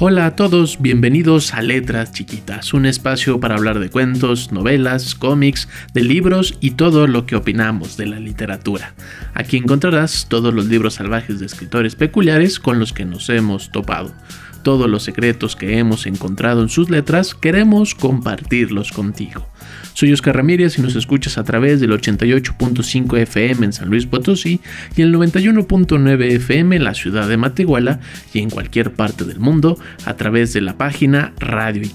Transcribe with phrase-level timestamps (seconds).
[0.00, 5.68] Hola a todos, bienvenidos a Letras Chiquitas, un espacio para hablar de cuentos, novelas, cómics,
[5.92, 8.94] de libros y todo lo que opinamos de la literatura.
[9.34, 14.14] Aquí encontrarás todos los libros salvajes de escritores peculiares con los que nos hemos topado.
[14.68, 19.46] Todos los secretos que hemos encontrado en sus letras queremos compartirlos contigo.
[19.94, 24.60] Soy Oscar Ramírez y nos escuchas a través del 88.5 FM en San Luis Potosí
[24.94, 28.00] y el 91.9 FM en la ciudad de Matehuala
[28.34, 31.88] y en cualquier parte del mundo a través de la página radio y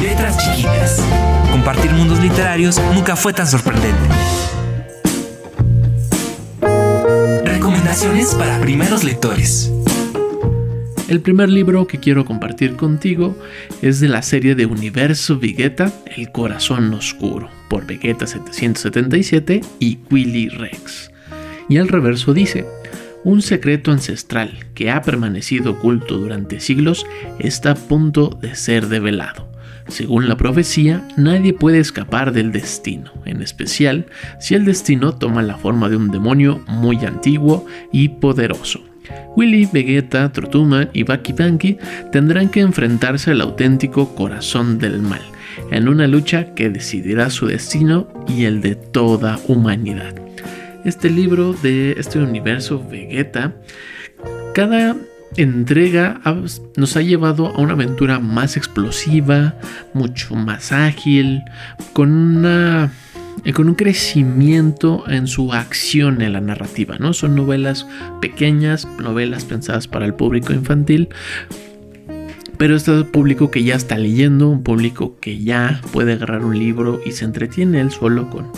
[0.00, 1.04] Letras chiquitas.
[1.50, 3.98] Compartir mundos literarios nunca fue tan sorprendente.
[7.44, 9.70] Recomendaciones para primeros lectores.
[11.08, 13.36] El primer libro que quiero compartir contigo
[13.82, 20.50] es de la serie de Universo Vegeta, El Corazón Oscuro, por Vegeta 777 y Willy
[20.50, 21.10] Rex.
[21.70, 22.66] Y al reverso dice,
[23.24, 27.06] un secreto ancestral que ha permanecido oculto durante siglos
[27.38, 29.48] está a punto de ser develado.
[29.86, 34.06] Según la profecía, nadie puede escapar del destino, en especial
[34.40, 38.80] si el destino toma la forma de un demonio muy antiguo y poderoso.
[39.36, 41.78] Willy, Vegeta, Trotuman y Baki Banky
[42.12, 45.22] tendrán que enfrentarse al auténtico corazón del mal,
[45.70, 50.14] en una lucha que decidirá su destino y el de toda humanidad.
[50.84, 53.54] Este libro de este universo Vegeta,
[54.54, 54.96] cada
[55.36, 56.20] entrega
[56.76, 59.54] nos ha llevado a una aventura más explosiva,
[59.94, 61.42] mucho más ágil,
[61.92, 62.90] con una
[63.54, 67.14] con un crecimiento en su acción en la narrativa, ¿no?
[67.14, 67.86] Son novelas
[68.20, 71.08] pequeñas, novelas pensadas para el público infantil,
[72.60, 77.00] pero este público que ya está leyendo, un público que ya puede agarrar un libro
[77.06, 78.52] y se entretiene él solo con,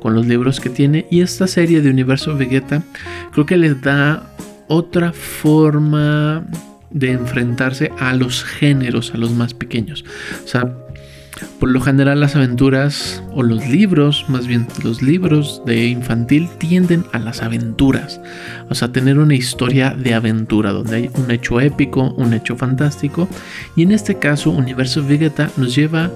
[0.00, 1.08] con los libros que tiene.
[1.10, 2.84] Y esta serie de Universo Vegeta
[3.32, 4.32] creo que les da
[4.68, 6.46] otra forma
[6.90, 10.04] de enfrentarse a los géneros, a los más pequeños.
[10.44, 10.76] O sea,
[11.58, 17.04] por lo general las aventuras o los libros, más bien los libros de infantil tienden
[17.12, 18.20] a las aventuras,
[18.68, 23.28] o sea, tener una historia de aventura donde hay un hecho épico, un hecho fantástico.
[23.76, 26.10] Y en este caso Universo Vegeta nos lleva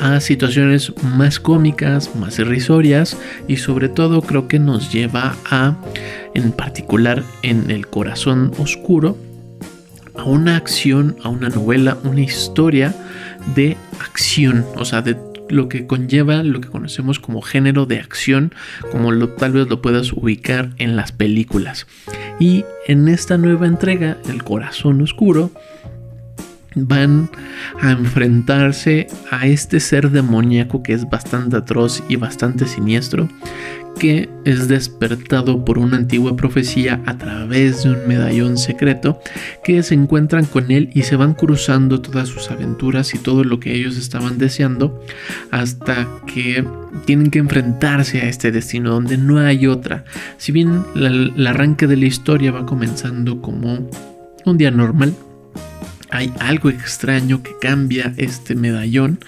[0.00, 3.16] a situaciones más cómicas, más irrisorias
[3.48, 5.76] y sobre todo creo que nos lleva a,
[6.34, 9.16] en particular en el corazón oscuro,
[10.16, 12.94] a una acción, a una novela, una historia
[13.54, 15.16] de acción, o sea, de
[15.48, 18.54] lo que conlleva lo que conocemos como género de acción,
[18.90, 21.86] como lo, tal vez lo puedas ubicar en las películas.
[22.40, 25.50] Y en esta nueva entrega, El Corazón Oscuro,
[26.74, 27.30] van
[27.80, 33.28] a enfrentarse a este ser demoníaco que es bastante atroz y bastante siniestro,
[33.98, 39.20] que es despertado por una antigua profecía a través de un medallón secreto
[39.62, 43.60] que se encuentran con él y se van cruzando todas sus aventuras y todo lo
[43.60, 45.04] que ellos estaban deseando
[45.50, 46.64] hasta que
[47.04, 50.04] tienen que enfrentarse a este destino donde no hay otra.
[50.38, 53.88] Si bien el arranque de la historia va comenzando como
[54.44, 55.14] un día normal,
[56.12, 59.18] hay algo extraño que cambia este medallón,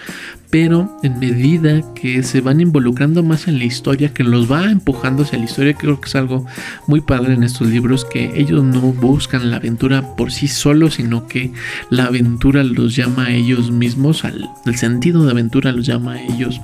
[0.55, 5.25] pero en medida que se van involucrando más en la historia, que los va empujando
[5.25, 6.47] hacia la historia, creo que es algo
[6.87, 11.27] muy padre en estos libros, que ellos no buscan la aventura por sí solos, sino
[11.27, 11.51] que
[11.91, 16.23] la aventura los llama a ellos mismos, al, el sentido de aventura los llama a
[16.23, 16.61] ellos.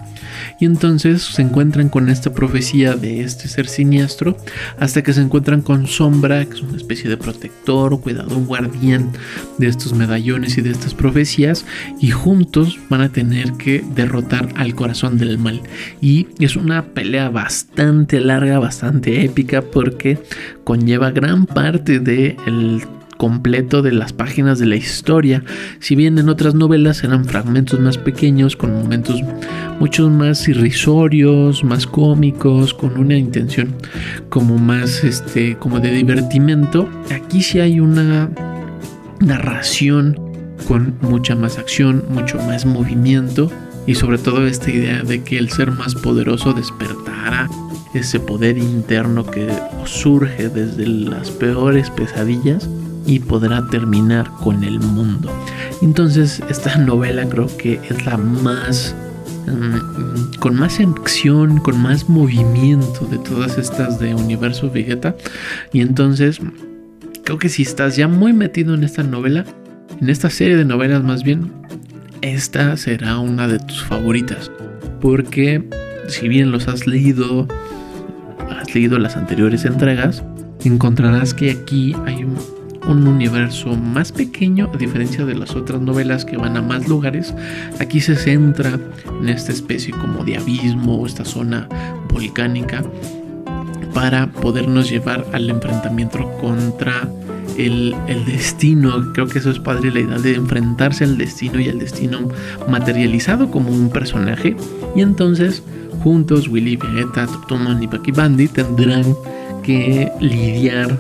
[0.61, 4.37] Y entonces se encuentran con esta profecía de este ser siniestro,
[4.79, 9.11] hasta que se encuentran con Sombra, que es una especie de protector o cuidador, guardián
[9.59, 11.65] de estos medallones y de estas profecías,
[11.99, 15.61] y juntos van a tener que derrotar al corazón del mal.
[16.01, 20.19] Y es una pelea bastante larga, bastante épica, porque
[20.65, 22.83] conlleva gran parte del
[23.21, 25.45] completo de las páginas de la historia.
[25.79, 29.21] Si bien en otras novelas eran fragmentos más pequeños, con momentos
[29.79, 33.75] mucho más irrisorios, más cómicos, con una intención
[34.31, 38.31] como más este, como de divertimento, aquí sí hay una
[39.21, 40.19] narración
[40.67, 43.53] con mucha más acción, mucho más movimiento
[43.87, 47.49] y sobre todo esta idea de que el ser más poderoso despertará
[47.95, 49.49] ese poder interno que
[49.85, 52.69] surge desde las peores pesadillas
[53.07, 55.31] y podrá terminar con el mundo.
[55.83, 58.95] Entonces esta novela creo que es la más
[59.47, 65.17] mm, con más acción, con más movimiento de todas estas de Universo Vegeta.
[65.73, 66.41] Y entonces
[67.25, 69.45] creo que si estás ya muy metido en esta novela,
[70.01, 71.60] en esta serie de novelas más bien,
[72.23, 74.51] esta será una de tus favoritas.
[75.01, 75.65] Porque
[76.09, 77.47] si bien los has leído,
[78.49, 80.23] has leído las anteriores entregas,
[80.65, 82.37] encontrarás que aquí hay un,
[82.91, 87.33] universo más pequeño a diferencia de las otras novelas que van a más lugares.
[87.79, 88.81] Aquí se centra
[89.21, 91.69] en esta especie como de abismo, esta zona
[92.13, 92.83] volcánica,
[93.95, 97.09] para podernos llevar al enfrentamiento contra
[97.67, 97.95] el,
[98.27, 99.13] destino.
[99.13, 102.29] Creo que eso es padre, la idea de enfrentarse al destino y al destino
[102.69, 104.57] materializado como un personaje.
[104.97, 105.63] Y entonces,
[106.03, 108.13] juntos, Willy, Vegeta, Tuptumon y Bucky
[108.49, 109.05] tendrán
[109.63, 110.99] que lidiar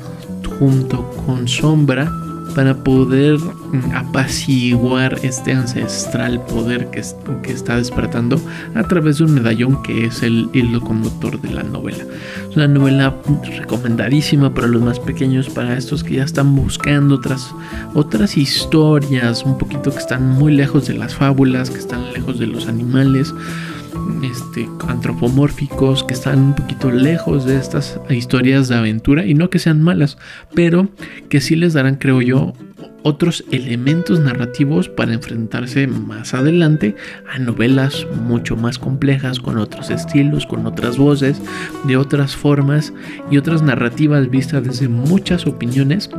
[0.58, 2.10] junto con Sombra
[2.54, 7.02] para poder mm, apaciguar este ancestral poder que,
[7.42, 8.40] que, está despertando
[8.74, 12.04] a través de un medallón que es el hilo conductor de la novela.
[12.48, 13.14] Es una novela
[13.56, 17.54] recomendadísima para los más pequeños, para estos que ya están buscando otras,
[17.94, 22.46] otras historias, un poquito que están muy lejos de las fábulas, que están lejos de
[22.46, 23.32] los animales
[24.22, 29.58] este, antropomórficos que están un poquito lejos de estas historias de aventura y no que
[29.58, 30.18] sean malas,
[30.54, 30.88] pero
[31.28, 32.52] que sí les darán, creo yo,
[33.02, 36.96] otros elementos narrativos para enfrentarse más adelante
[37.32, 41.40] a novelas mucho más complejas, con otros estilos, con otras voces,
[41.84, 42.92] de otras formas
[43.30, 46.10] y otras narrativas vistas desde muchas opiniones.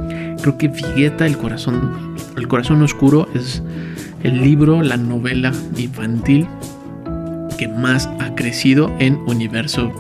[0.42, 3.62] Creo que Figueta, el corazón, el corazón oscuro, es
[4.24, 6.48] el libro, la novela infantil
[7.62, 9.92] que más ha crecido en Universo.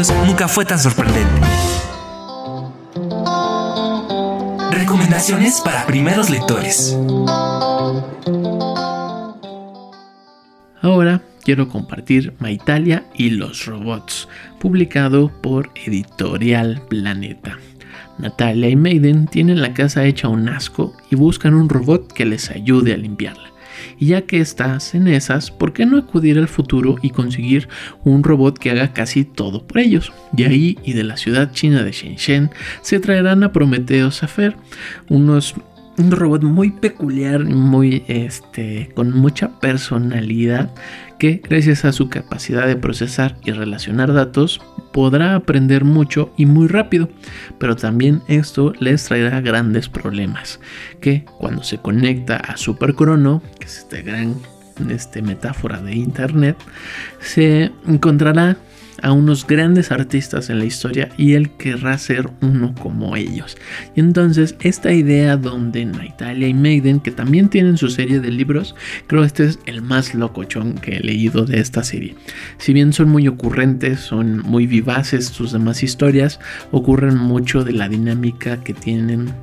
[0.03, 1.41] Nunca fue tan sorprendente.
[4.73, 6.99] Recomendaciones para primeros lectores.
[10.83, 17.59] Ahora quiero compartir Maitalia y los robots, publicado por Editorial Planeta.
[18.19, 22.51] Natalia y Maiden tienen la casa hecha un asco y buscan un robot que les
[22.51, 23.54] ayude a limpiarla.
[23.99, 27.69] Y ya que estás en esas, ¿por qué no acudir al futuro y conseguir
[28.05, 30.13] un robot que haga casi todo por ellos?
[30.33, 32.51] De ahí y de la ciudad china de Shenzhen
[32.83, 34.57] se traerán a Prometeo Safer,
[35.09, 35.55] unos
[35.99, 40.71] un robot muy peculiar, muy este, con mucha personalidad,
[41.19, 44.61] que gracias a su capacidad de procesar y relacionar datos
[44.93, 47.09] podrá aprender mucho y muy rápido,
[47.59, 50.61] pero también esto les traerá grandes problemas,
[51.01, 54.35] que cuando se conecta a Super Chrono, que es esta gran
[54.89, 56.57] este, metáfora de internet,
[57.21, 58.57] se encontrará
[59.05, 63.55] a unos grandes artistas en la historia y él querrá ser uno como ellos.
[63.95, 68.75] Y entonces esta idea donde Natalia y Maiden, que también tienen su serie de libros,
[69.07, 72.15] creo este es el más locochón que he leído de esta serie.
[72.57, 77.91] Si bien son muy ocurrentes, son muy vivaces sus demás historias, ocurren mucho de la
[77.91, 79.35] dinámica que tienen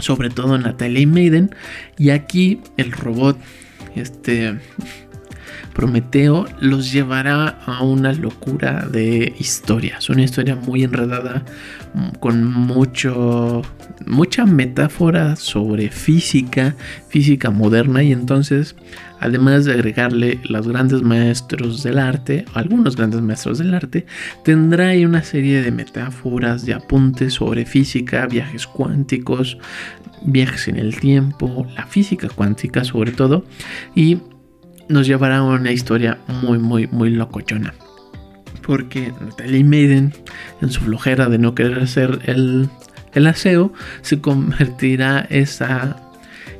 [0.00, 1.54] sobre todo Natalia y Maiden.
[1.96, 3.38] Y aquí el robot,
[3.94, 4.58] este
[5.74, 10.08] Prometeo, los llevará a una locura de historias.
[10.08, 11.44] Una historia muy enredada,
[11.94, 13.62] mm, con mucho,
[14.06, 16.74] mucha metáfora sobre física,
[17.08, 18.02] física moderna.
[18.02, 18.76] Y entonces,
[19.20, 24.06] además de agregarle los grandes maestros del arte, algunos grandes maestros del arte,
[24.44, 29.58] tendrá ahí una serie de metáforas, de apuntes sobre física, viajes cuánticos,
[30.24, 33.44] viajes en el tiempo, la física cuántica sobre todo.
[33.94, 34.18] Y
[34.88, 37.74] nos llevará a una historia muy, muy, muy locochona.
[38.62, 40.12] Porque Natalie Maiden,
[40.62, 42.68] en su flojera de no querer hacer el,
[43.12, 43.72] el aseo,
[44.02, 45.96] se convertirá esa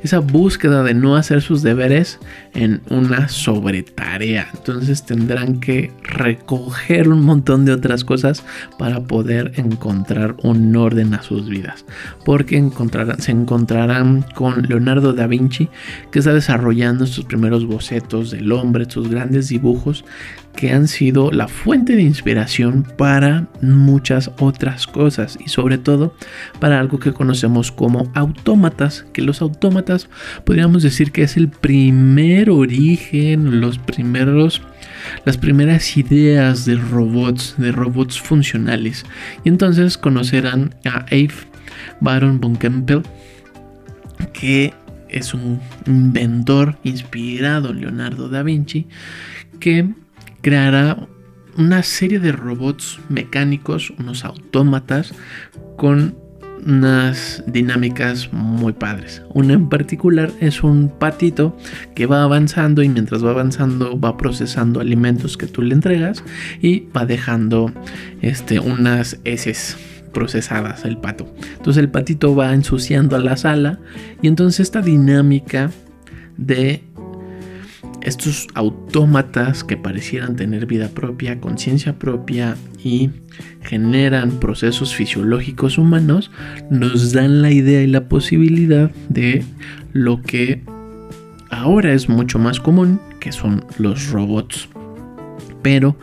[0.05, 2.19] esa búsqueda de no hacer sus deberes
[2.53, 4.47] en una sobretarea.
[4.53, 8.43] Entonces tendrán que recoger un montón de otras cosas
[8.79, 11.85] para poder encontrar un orden a sus vidas.
[12.25, 15.69] Porque encontrarán, se encontrarán con Leonardo da Vinci,
[16.11, 20.05] que está desarrollando sus primeros bocetos del hombre, sus grandes dibujos
[20.55, 26.13] que han sido la fuente de inspiración para muchas otras cosas y sobre todo
[26.59, 30.09] para algo que conocemos como autómatas, que los autómatas
[30.45, 34.61] podríamos decir que es el primer origen, los primeros
[35.25, 39.05] las primeras ideas de robots, de robots funcionales.
[39.43, 41.33] Y entonces conocerán a Abe
[41.99, 43.03] Baron von Kempel,
[44.33, 44.73] que
[45.09, 48.87] es un inventor inspirado en Leonardo da Vinci,
[49.59, 49.89] que
[50.41, 51.07] creará
[51.57, 55.13] una serie de robots mecánicos, unos autómatas
[55.77, 56.17] con
[56.65, 59.21] unas dinámicas muy padres.
[59.33, 61.55] Una en particular es un patito
[61.93, 66.23] que va avanzando y mientras va avanzando va procesando alimentos que tú le entregas
[66.61, 67.71] y va dejando
[68.21, 69.77] este, unas heces
[70.11, 71.31] procesadas el pato.
[71.57, 73.79] Entonces el patito va ensuciando a la sala
[74.21, 75.71] y entonces esta dinámica
[76.37, 76.83] de
[78.01, 83.09] estos autómatas que parecieran tener vida propia, conciencia propia y
[83.61, 86.31] generan procesos fisiológicos humanos,
[86.69, 89.43] nos dan la idea y la posibilidad de
[89.93, 90.61] lo que
[91.49, 94.69] ahora es mucho más común, que son los robots.
[95.61, 95.97] Pero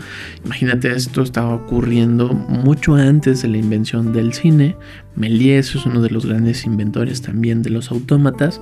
[0.44, 4.74] imagínate, esto estaba ocurriendo mucho antes de la invención del cine.
[5.16, 8.60] Méliès es uno de los grandes inventores también de los autómatas.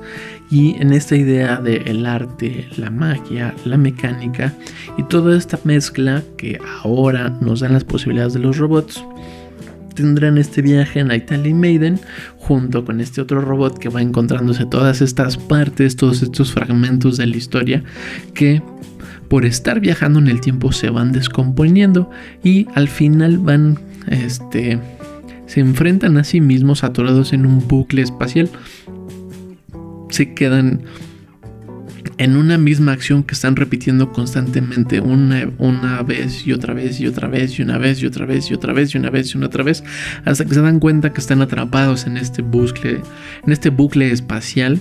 [0.51, 4.55] Y en esta idea del arte, la magia, la mecánica
[4.99, 9.05] y toda esta mezcla que ahora nos dan las posibilidades de los robots,
[9.95, 12.01] tendrán este viaje en Italy Maiden
[12.39, 17.27] junto con este otro robot que va encontrándose todas estas partes, todos estos fragmentos de
[17.27, 17.83] la historia
[18.35, 18.63] que
[19.29, 22.11] por estar viajando en el tiempo se van descomponiendo
[22.43, 23.79] y al final van,
[24.09, 24.79] este,
[25.51, 28.49] se enfrentan a sí mismos atorados en un bucle espacial.
[30.09, 30.83] Se quedan
[32.19, 37.09] en una misma acción que están repitiendo constantemente una, una, vez y otra vez y
[37.09, 39.39] otra vez y una vez y otra vez y otra vez y una vez y
[39.39, 39.83] una otra vez
[40.25, 43.01] hasta que se dan cuenta que están atrapados en este bucle
[43.45, 44.79] en este bucle espacial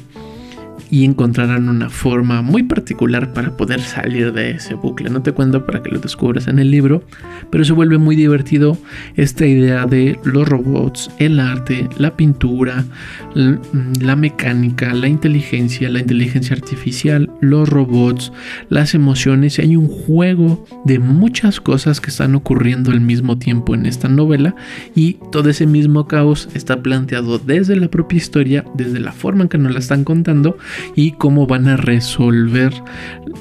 [0.91, 5.09] y encontrarán una forma muy particular para poder salir de ese bucle.
[5.09, 7.03] No te cuento para que lo descubras en el libro,
[7.49, 8.77] pero se vuelve muy divertido
[9.15, 12.85] esta idea de los robots, el arte, la pintura,
[13.33, 18.31] la mecánica, la inteligencia, la inteligencia artificial, los robots,
[18.69, 19.59] las emociones.
[19.59, 24.55] Hay un juego de muchas cosas que están ocurriendo al mismo tiempo en esta novela
[24.95, 29.49] y todo ese mismo caos está planteado desde la propia historia, desde la forma en
[29.49, 30.57] que nos la están contando
[30.95, 32.73] y cómo van a resolver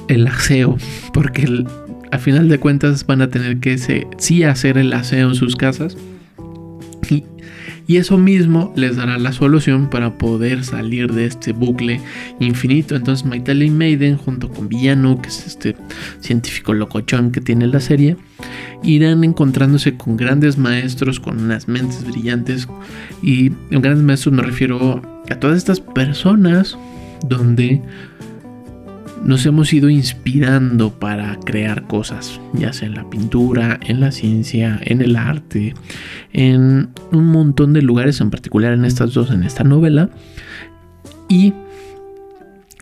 [0.07, 0.77] el aseo,
[1.13, 1.65] porque
[2.11, 3.77] a final de cuentas van a tener que
[4.17, 5.97] sí hacer el aseo en sus casas.
[7.87, 11.99] Y, eso mismo les dará la solución para poder salir de este bucle
[12.39, 12.95] infinito.
[12.95, 15.75] Entonces Maitale Maiden junto con Villano, que es este
[16.19, 18.15] científico locochón que tiene la serie,
[18.83, 22.67] irán encontrándose con grandes maestros, con unas mentes brillantes.
[23.23, 26.77] Y en grandes maestros me refiero a todas estas personas
[27.25, 27.81] donde
[29.23, 34.79] nos hemos ido inspirando para crear cosas, ya sea en la pintura, en la ciencia,
[34.83, 35.73] en el arte,
[36.31, 40.09] en un montón de lugares, en particular en estas dos, en esta novela.
[41.27, 41.53] Y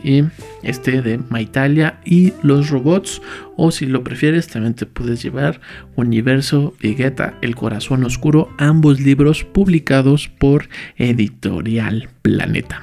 [0.63, 3.23] este de Maitalia y los robots
[3.57, 5.61] o si lo prefieres también te puedes llevar
[5.97, 12.83] Universo Vegeta El Corazón Oscuro ambos libros publicados por Editorial Planeta.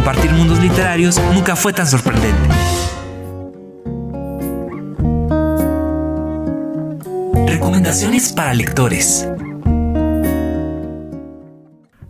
[0.00, 2.38] compartir mundos literarios nunca fue tan sorprendente.
[7.46, 9.28] Recomendaciones para lectores.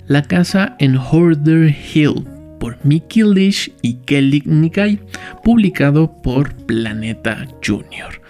[0.06, 2.28] La casa en Hoarder Hill
[2.60, 5.00] por Mickey Lish y Kelly Nikai,
[5.42, 8.22] publicado por Planeta Junior.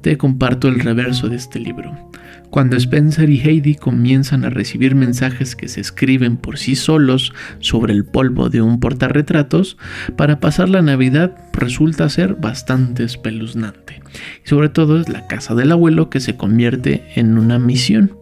[0.00, 2.08] Te comparto el reverso de este libro.
[2.50, 7.92] Cuando Spencer y Heidi comienzan a recibir mensajes que se escriben por sí solos sobre
[7.92, 9.76] el polvo de un portarretratos,
[10.16, 14.02] para pasar la Navidad resulta ser bastante espeluznante.
[14.44, 18.16] Y sobre todo es la casa del abuelo que se convierte en una misión.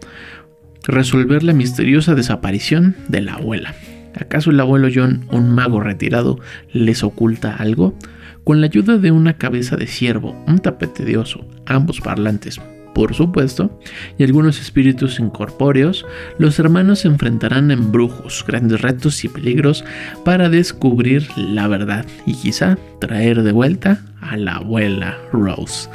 [0.83, 3.75] Resolver la misteriosa desaparición de la abuela.
[4.18, 6.40] ¿Acaso el abuelo John, un mago retirado,
[6.73, 7.97] les oculta algo?
[8.45, 12.61] Con la ayuda de una cabeza de ciervo, un tapete de oso, ambos parlantes
[12.96, 13.78] por supuesto,
[14.16, 16.06] y algunos espíritus incorpóreos,
[16.38, 19.85] los hermanos se enfrentarán en brujos, grandes retos y peligros
[20.24, 25.90] para descubrir la verdad y quizá traer de vuelta a la abuela Rose.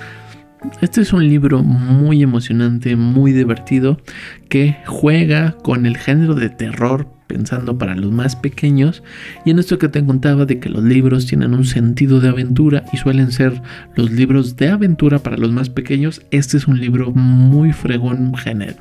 [0.82, 4.00] Este es un libro muy emocionante, muy divertido,
[4.48, 9.04] que juega con el género de terror pensando para los más pequeños
[9.46, 12.84] y en esto que te contaba de que los libros tienen un sentido de aventura
[12.92, 13.62] y suelen ser
[13.96, 18.76] los libros de aventura para los más pequeños, este es un libro muy fregón general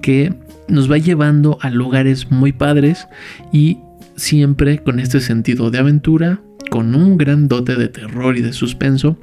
[0.00, 0.32] que
[0.68, 3.08] nos va llevando a lugares muy padres
[3.52, 3.78] y
[4.14, 9.18] siempre con este sentido de aventura, con un gran dote de terror y de suspenso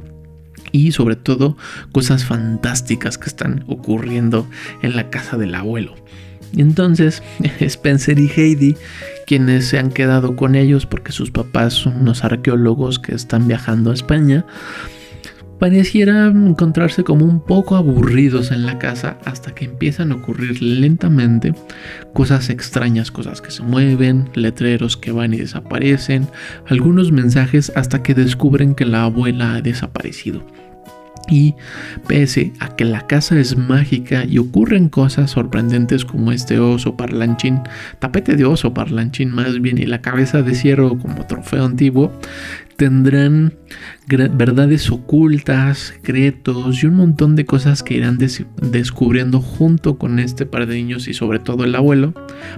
[0.73, 1.55] y sobre todo
[1.93, 4.49] cosas fantásticas que están ocurriendo
[4.81, 5.95] en la casa del abuelo.
[6.57, 7.21] Entonces
[7.59, 8.75] Spencer y Heidi,
[9.25, 13.91] quienes se han quedado con ellos porque sus papás son unos arqueólogos que están viajando
[13.91, 14.45] a España,
[15.59, 21.53] pareciera encontrarse como un poco aburridos en la casa hasta que empiezan a ocurrir lentamente
[22.13, 26.27] cosas extrañas, cosas que se mueven, letreros que van y desaparecen,
[26.67, 30.43] algunos mensajes hasta que descubren que la abuela ha desaparecido.
[31.27, 31.55] Y
[32.07, 37.61] pese a que la casa es mágica y ocurren cosas sorprendentes como este oso parlanchín,
[37.99, 42.11] tapete de oso parlanchín más bien y la cabeza de ciervo como trofeo antiguo,
[42.77, 43.53] tendrán
[44.07, 50.67] verdades ocultas, secretos y un montón de cosas que irán descubriendo junto con este par
[50.67, 52.13] de niños y sobre todo el abuelo,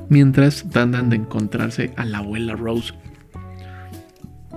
[0.10, 2.94] mientras tratan de encontrarse a la abuela Rose.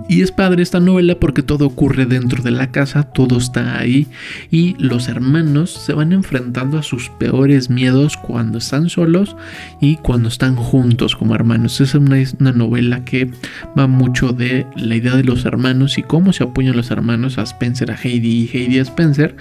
[0.09, 4.09] Y es padre esta novela porque todo ocurre dentro de la casa, todo está ahí
[4.51, 9.37] y los hermanos se van enfrentando a sus peores miedos cuando están solos
[9.81, 11.81] y cuando están juntos como hermanos.
[11.81, 12.17] Es una,
[12.53, 13.31] novela que
[13.79, 17.43] va mucho de la idea de los hermanos y cómo se apoyan los hermanos a
[17.43, 19.37] Spencer, a Heidi y Heidi a Spencer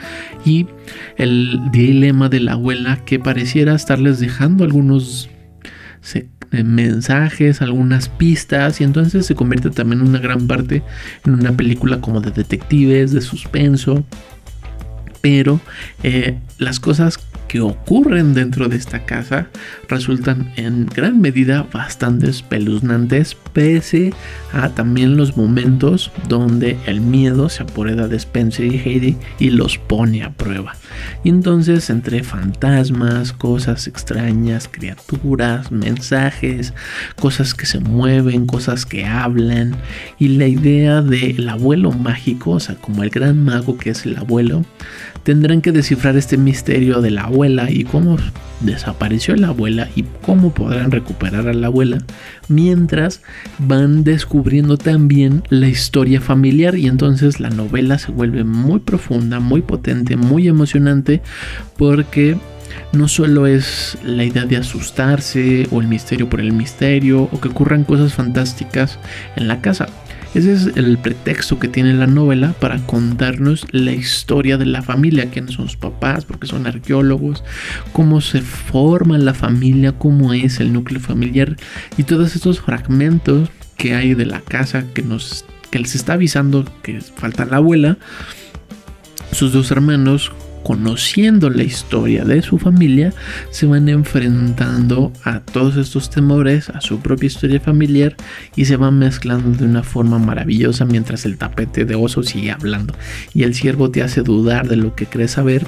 [0.46, 0.68] y
[1.18, 5.30] el dilema de la abuela que pareciera estarles dejando algunos
[6.52, 10.84] mensajes, algunas pistas y entonces se convierte también una gran parte
[11.26, 14.04] en una película como de detectives, de suspenso.
[15.22, 15.60] Pero
[16.04, 19.48] eh, las cosas que ocurren dentro de esta casa
[19.90, 24.14] resultan en gran medida bastante espeluznantes, pese
[24.54, 29.78] a también los momentos donde el miedo se apodera de Spencer y Heidi y los
[29.78, 30.76] pone a prueba.
[31.24, 36.74] Y entonces entre fantasmas, cosas extrañas, criaturas, mensajes,
[37.20, 39.76] cosas que se mueven, cosas que hablan
[40.20, 44.18] y la idea del abuelo mágico, o sea, como el gran mago que es el
[44.18, 44.64] abuelo,
[45.30, 48.18] tendrán que descifrar este misterio de la abuela y cómo
[48.62, 52.00] desapareció la abuela y cómo podrán recuperar a la abuela
[52.48, 53.22] mientras
[53.60, 56.74] van descubriendo también la historia familiar.
[56.74, 61.22] Y entonces la novela se vuelve muy profunda, muy potente, muy emocionante
[61.78, 62.36] porque
[62.92, 67.50] no solo es la idea de asustarse o el misterio por el misterio o que
[67.50, 68.98] ocurran cosas fantásticas
[69.36, 69.86] en la casa,
[70.36, 75.32] ese es el pretexto que tiene la novela para contarnos la historia de la familia,
[75.32, 77.44] quiénes son sus papás, porque son arqueólogos,
[77.92, 81.56] cómo se forma la familia, cómo es el núcleo familiar
[81.98, 86.66] y todos estos fragmentos que hay de la casa que nos que les está avisando
[86.82, 87.98] que falta la abuela,
[89.32, 90.32] sus dos hermanos
[90.64, 93.14] conociendo la historia de su familia,
[93.52, 98.16] se van enfrentando a todos estos temores, a su propia historia familiar
[98.56, 102.94] y se van mezclando de una forma maravillosa mientras el tapete de oso sigue hablando.
[103.34, 105.66] Y el ciervo te hace dudar de lo que crees saber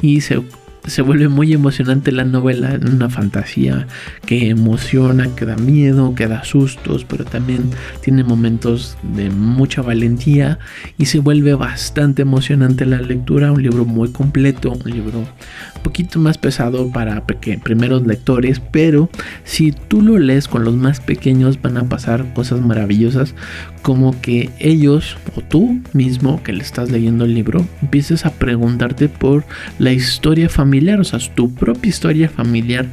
[0.00, 0.42] y se
[0.86, 3.86] se vuelve muy emocionante la novela, una fantasía
[4.26, 10.58] que emociona, que da miedo, que da sustos, pero también tiene momentos de mucha valentía
[10.98, 15.24] y se vuelve bastante emocionante la lectura, un libro muy completo, un libro
[15.82, 17.24] poquito más pesado para
[17.62, 19.10] primeros lectores, pero
[19.44, 23.34] si tú lo lees con los más pequeños van a pasar cosas maravillosas
[23.82, 29.08] como que ellos o tú mismo que le estás leyendo el libro empieces a preguntarte
[29.08, 29.44] por
[29.78, 32.86] la historia familiar, o sea, tu propia historia familiar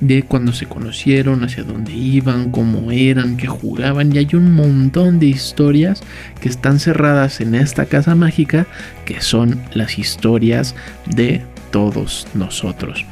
[0.00, 5.18] de cuando se conocieron, hacia dónde iban, cómo eran, qué jugaban y hay un montón
[5.18, 6.02] de historias
[6.40, 8.66] que están cerradas en esta casa mágica
[9.04, 10.74] que son las historias
[11.06, 13.04] de todos nosotros.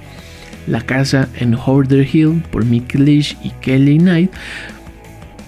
[0.66, 4.32] La casa en Horder Hill por Mickey Leach y Kelly Knight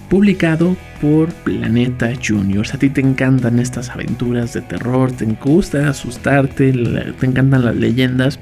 [0.09, 2.73] publicado por Planeta Juniors.
[2.73, 8.39] A ti te encantan estas aventuras de terror, te gusta asustarte, te encantan las leyendas,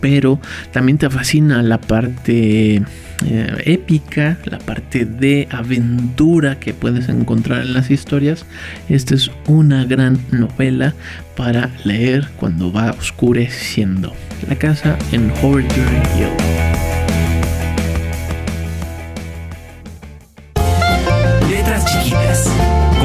[0.00, 0.40] pero
[0.72, 2.82] también te fascina la parte
[3.26, 8.46] eh, épica, la parte de aventura que puedes encontrar en las historias.
[8.88, 10.94] Esta es una gran novela
[11.36, 14.12] para leer cuando va oscureciendo.
[14.48, 16.68] La casa en Horder Hill.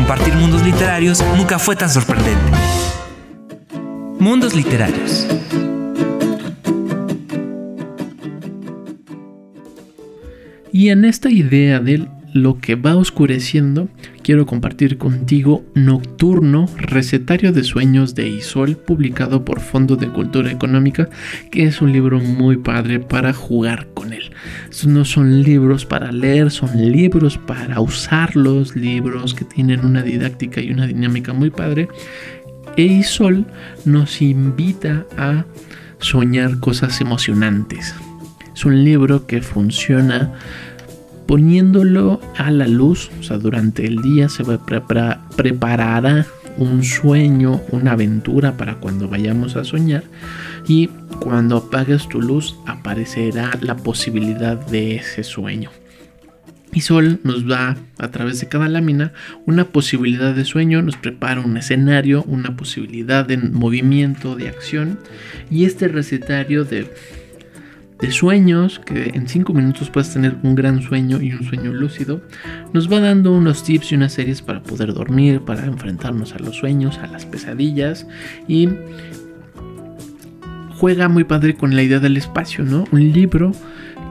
[0.03, 2.51] compartir mundos literarios nunca fue tan sorprendente.
[4.19, 5.25] Mundos literarios.
[10.84, 13.88] Y en esta idea del lo que va oscureciendo,
[14.22, 21.08] quiero compartir contigo Nocturno, recetario de sueños de Isol, publicado por Fondo de Cultura Económica,
[21.52, 24.34] que es un libro muy padre para jugar con él.
[24.86, 30.69] no son libros para leer, son libros para usarlos, libros que tienen una didáctica y
[30.69, 31.88] una dinámica muy padre.
[32.76, 33.46] E Isol
[33.86, 35.46] nos invita a
[36.00, 37.96] soñar cosas emocionantes.
[38.54, 40.34] Es un libro que funciona
[41.25, 44.43] poniéndolo a la luz, o sea, durante el día se
[45.36, 46.25] preparará
[46.57, 50.03] un sueño, una aventura para cuando vayamos a soñar
[50.67, 55.71] y cuando apagues tu luz aparecerá la posibilidad de ese sueño.
[56.73, 59.13] Y Sol nos da a través de cada lámina
[59.45, 64.99] una posibilidad de sueño, nos prepara un escenario, una posibilidad de movimiento, de acción
[65.51, 66.91] y este recetario de
[67.99, 72.21] de sueños, que en 5 minutos puedes tener un gran sueño y un sueño lúcido,
[72.73, 76.58] nos va dando unos tips y unas series para poder dormir, para enfrentarnos a los
[76.58, 78.08] sueños, a las pesadillas
[78.47, 78.69] y
[80.77, 82.86] juega muy padre con la idea del espacio, ¿no?
[82.91, 83.53] Un libro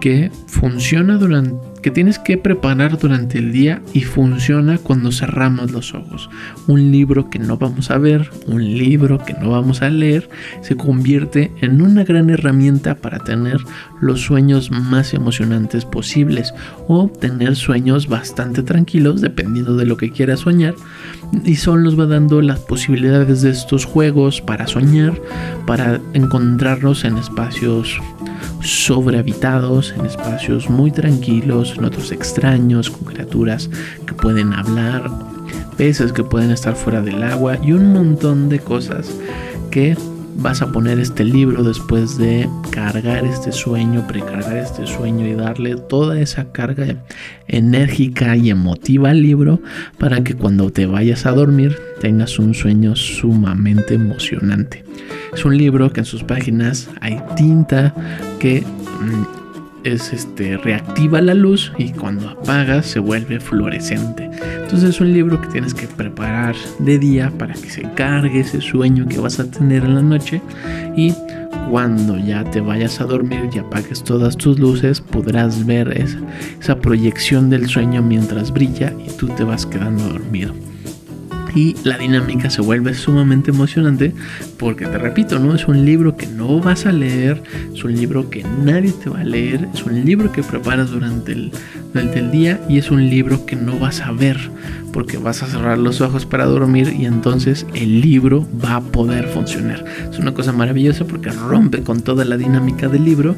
[0.03, 5.95] que funciona durante que tienes que preparar durante el día y funciona cuando cerramos los
[5.95, 6.31] ojos.
[6.69, 10.31] Un libro que no vamos a ver, un libro que no vamos a leer,
[10.63, 13.59] se convierte en una gran herramienta para tener
[14.01, 16.55] los sueños más emocionantes posibles
[16.87, 20.75] o tener sueños bastante tranquilos dependiendo de lo que quieras soñar.
[21.45, 25.21] Y solo nos va dando las posibilidades de estos juegos para soñar,
[25.67, 28.01] para encontrarnos en espacios
[28.63, 33.69] sobrehabitados, en espacios muy tranquilos, en otros extraños, con criaturas
[34.07, 35.11] que pueden hablar,
[35.77, 39.11] peces que pueden estar fuera del agua y un montón de cosas
[39.71, 39.97] que
[40.37, 45.77] vas a poner este libro después de cargar este sueño, precargar este sueño y darle
[45.77, 46.97] toda esa carga
[47.49, 49.61] enérgica y emotiva al libro
[49.99, 54.85] para que cuando te vayas a dormir tengas un sueño sumamente emocionante.
[55.35, 57.95] Es un libro que en sus páginas hay tinta
[58.39, 59.42] que mm,
[59.85, 64.31] es este reactiva la luz y cuando apagas se vuelve fluorescente.
[64.63, 68.61] Entonces es un libro que tienes que preparar de día para que se cargue ese
[68.61, 70.41] sueño que vas a tener en la noche
[70.97, 71.15] y
[71.71, 76.19] cuando ya te vayas a dormir y apagues todas tus luces podrás ver esa,
[76.61, 80.53] esa proyección del sueño mientras brilla y tú te vas quedando dormido
[81.55, 84.13] y la dinámica se vuelve sumamente emocionante
[84.59, 87.43] porque te repito, no es un libro que no vas a leer,
[87.75, 91.33] es un libro que nadie te va a leer, es un libro que preparas durante
[91.33, 91.53] el,
[91.93, 94.39] durante el día y es un libro que no vas a ver
[94.93, 99.27] porque vas a cerrar los ojos para dormir y entonces el libro va a poder
[99.27, 99.85] funcionar.
[100.11, 103.35] Es una cosa maravillosa porque rompe con toda la dinámica del libro,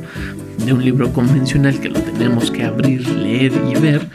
[0.65, 4.09] de un libro convencional que lo tenemos que abrir, leer y ver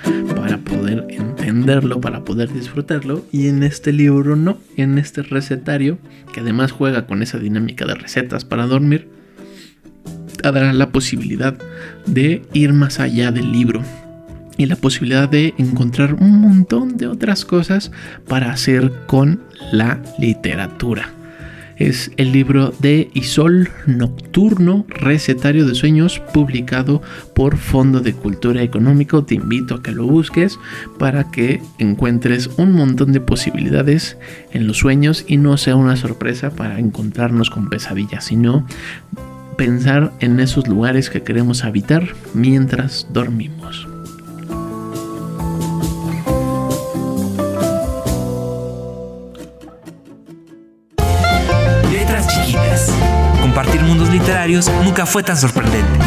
[0.49, 3.23] para poder entenderlo, para poder disfrutarlo.
[3.31, 5.99] Y en este libro no, en este recetario,
[6.33, 9.09] que además juega con esa dinámica de recetas para dormir,
[10.41, 11.55] te dará la posibilidad
[12.07, 13.83] de ir más allá del libro
[14.57, 17.91] y la posibilidad de encontrar un montón de otras cosas
[18.27, 21.13] para hacer con la literatura.
[21.79, 27.01] Es el libro de Isol Nocturno, Recetario de Sueños, publicado
[27.33, 29.23] por Fondo de Cultura Económico.
[29.23, 30.59] Te invito a que lo busques
[30.97, 34.17] para que encuentres un montón de posibilidades
[34.51, 38.67] en los sueños y no sea una sorpresa para encontrarnos con pesadillas, sino
[39.57, 43.88] pensar en esos lugares que queremos habitar mientras dormimos.
[54.83, 55.99] Nunca fue tan sorprendente.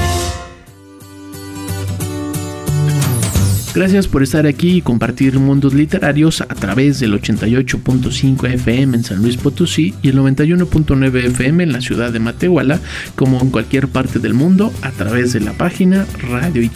[3.74, 9.22] Gracias por estar aquí y compartir mundos literarios a través del 88.5 FM en San
[9.22, 12.81] Luis Potosí y el 91.9 FM en la ciudad de Matehuala,
[13.14, 16.68] como en cualquier parte del mundo a través de la página radio y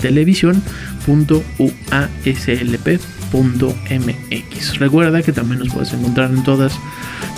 [4.79, 6.79] Recuerda que también nos puedes encontrar en todas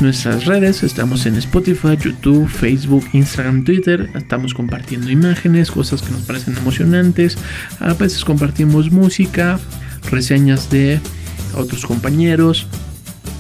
[0.01, 0.83] nuestras redes.
[0.83, 4.11] Estamos en Spotify, YouTube, Facebook, Instagram, Twitter.
[4.15, 7.39] Estamos compartiendo imágenes, cosas que nos parecen emocionantes.
[7.81, 9.59] A veces compartimos música,
[10.11, 11.01] reseñas de
[11.55, 12.67] otros compañeros